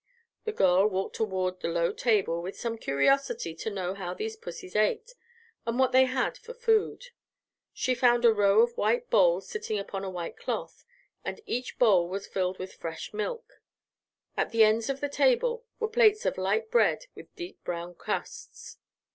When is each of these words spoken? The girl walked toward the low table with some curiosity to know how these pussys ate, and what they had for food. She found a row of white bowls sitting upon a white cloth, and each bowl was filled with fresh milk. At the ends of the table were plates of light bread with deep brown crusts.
The 0.45 0.51
girl 0.51 0.87
walked 0.87 1.15
toward 1.15 1.59
the 1.59 1.67
low 1.67 1.93
table 1.93 2.41
with 2.41 2.57
some 2.59 2.75
curiosity 2.79 3.53
to 3.53 3.69
know 3.69 3.93
how 3.93 4.15
these 4.15 4.35
pussys 4.35 4.75
ate, 4.75 5.13
and 5.63 5.77
what 5.77 5.91
they 5.91 6.05
had 6.05 6.39
for 6.39 6.55
food. 6.55 7.09
She 7.71 7.93
found 7.93 8.25
a 8.25 8.33
row 8.33 8.61
of 8.63 8.75
white 8.77 9.11
bowls 9.11 9.47
sitting 9.47 9.77
upon 9.77 10.03
a 10.03 10.09
white 10.09 10.37
cloth, 10.37 10.85
and 11.23 11.39
each 11.45 11.77
bowl 11.77 12.09
was 12.09 12.25
filled 12.25 12.57
with 12.57 12.73
fresh 12.73 13.13
milk. 13.13 13.61
At 14.35 14.49
the 14.49 14.63
ends 14.63 14.89
of 14.89 15.01
the 15.01 15.07
table 15.07 15.65
were 15.79 15.87
plates 15.87 16.25
of 16.25 16.35
light 16.35 16.71
bread 16.71 17.05
with 17.13 17.35
deep 17.35 17.63
brown 17.63 17.93
crusts. 17.93 18.77